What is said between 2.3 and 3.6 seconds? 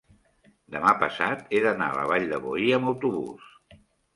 de Boí amb autobús.